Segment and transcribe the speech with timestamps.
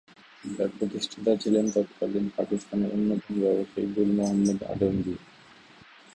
[0.51, 5.15] যার প্রতিষ্ঠাতা ছিলেন তৎকালীন পাকিস্তানের অন্যতম ব্যবসায়ী গুল মোহাম্মদ আদমজী।